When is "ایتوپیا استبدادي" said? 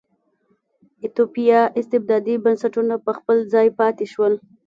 1.03-2.35